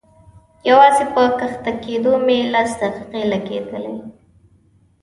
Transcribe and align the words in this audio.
يوازې 0.69 1.05
په 1.13 1.21
کښته 1.39 1.71
کېدو 1.83 2.11
مې 2.25 2.37
لس 2.53 2.71
دقيقې 2.81 3.21
لګېدلې. 3.31 3.95